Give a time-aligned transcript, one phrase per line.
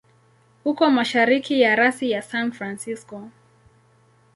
[0.65, 3.29] Uko mashariki ya rasi ya San Francisco.